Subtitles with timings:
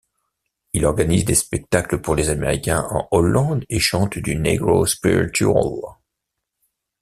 [0.73, 5.57] Il organise des spectacles pour les Américains en Hollande et chante du negro spiritual.